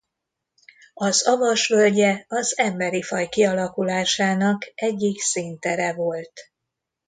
[0.93, 6.51] Az Avas völgye az emberi faj kialakulásának egyik színtere volt.